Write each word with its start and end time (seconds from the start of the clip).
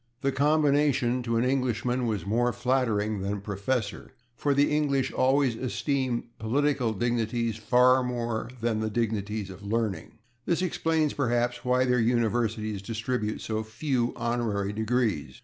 The 0.21 0.31
combination, 0.31 1.21
to 1.21 1.37
an 1.37 1.43
Englishman, 1.45 2.07
was 2.07 2.25
more 2.25 2.51
flattering 2.53 3.21
than 3.21 3.39
/Professor/, 3.39 4.07
for 4.35 4.55
the 4.55 4.75
English 4.75 5.11
always 5.11 5.55
esteem 5.55 6.23
political 6.39 6.91
dignities 6.91 7.57
far 7.57 8.01
more 8.01 8.49
than 8.61 8.79
the 8.79 8.89
dignities 8.89 9.51
of 9.51 9.61
learning. 9.61 10.13
This 10.47 10.63
explains, 10.63 11.13
perhaps, 11.13 11.63
why 11.63 11.85
their 11.85 11.99
universities 11.99 12.81
distribute 12.81 13.41
so 13.41 13.61
few 13.61 14.11
honorary 14.15 14.73
degrees. 14.73 15.39